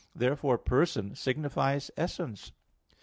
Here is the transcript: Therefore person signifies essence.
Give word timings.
Therefore 0.15 0.57
person 0.57 1.13
signifies 1.13 1.91
essence. 1.95 2.53